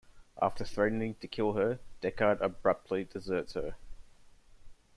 [0.41, 3.75] After threatening to kill her, Deckard abruptly deserts her.